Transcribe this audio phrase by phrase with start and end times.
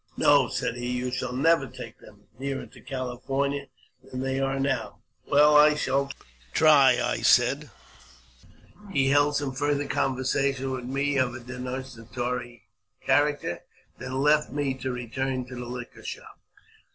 [0.17, 3.67] "No," said he," you shall never take them nearer t( California
[4.03, 4.97] than they are now.""
[5.31, 6.11] Well, I shall
[6.53, 7.69] try," said
[8.89, 8.93] I.
[8.93, 12.59] He held some farther conversation with me of a denunciator ^
[13.05, 13.59] character, and
[13.99, 16.39] then left me to return to the liquor shop.